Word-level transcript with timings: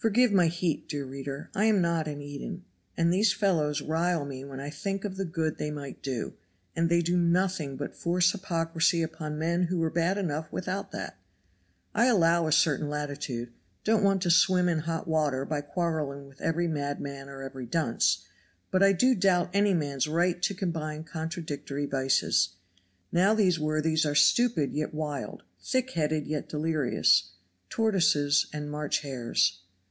Forgive 0.00 0.30
my 0.30 0.46
heat, 0.46 0.88
dear 0.88 1.04
reader. 1.04 1.50
I 1.56 1.64
am 1.64 1.80
not 1.80 2.06
an 2.06 2.22
Eden, 2.22 2.64
and 2.96 3.12
these 3.12 3.32
fellows 3.32 3.80
rile 3.82 4.24
me 4.24 4.44
when 4.44 4.60
I 4.60 4.70
think 4.70 5.04
of 5.04 5.16
the 5.16 5.24
good 5.24 5.58
they 5.58 5.72
might 5.72 6.04
do, 6.04 6.34
and 6.76 6.88
they 6.88 7.02
do 7.02 7.16
nothing 7.16 7.76
but 7.76 7.96
force 7.96 8.30
hypocrisy 8.30 9.02
upon 9.02 9.40
men 9.40 9.64
who 9.64 9.78
were 9.80 9.90
bad 9.90 10.16
enough 10.16 10.52
without 10.52 10.92
that. 10.92 11.18
I 11.96 12.06
allow 12.06 12.46
a 12.46 12.52
certain 12.52 12.88
latitude; 12.88 13.52
don't 13.82 14.04
want 14.04 14.22
to 14.22 14.30
swim 14.30 14.68
in 14.68 14.78
hot 14.78 15.08
water 15.08 15.44
by 15.44 15.62
quarreling 15.62 16.28
with 16.28 16.40
every 16.40 16.68
madman 16.68 17.28
or 17.28 17.42
every 17.42 17.66
dunce, 17.66 18.24
but 18.70 18.84
I 18.84 18.92
do 18.92 19.16
doubt 19.16 19.50
any 19.52 19.74
man's 19.74 20.06
right 20.06 20.40
to 20.42 20.54
combine 20.54 21.02
contradictory 21.02 21.86
vices. 21.86 22.50
Now 23.10 23.34
these 23.34 23.58
worthies 23.58 24.06
are 24.06 24.14
stupid 24.14 24.72
yet 24.72 24.94
wild, 24.94 25.42
thick 25.60 25.90
headed 25.90 26.28
yet 26.28 26.48
delirious 26.48 27.32
tortoises 27.68 28.46
and 28.52 28.70
March 28.70 29.00
hares. 29.00 29.62